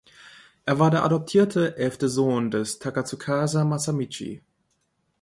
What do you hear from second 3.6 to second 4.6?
Masamichi.